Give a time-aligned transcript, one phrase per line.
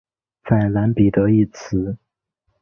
[0.49, 1.95] 在蓝彼得一词。